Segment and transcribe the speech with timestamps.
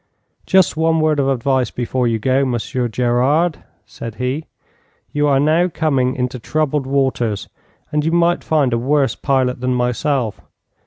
[0.47, 4.45] 'Just one word of advice before you go, Monsieur Gerard,' said he:
[5.11, 7.47] 'you are now coming into troubled waters,
[7.91, 10.41] and you might find a worse pilot than myself.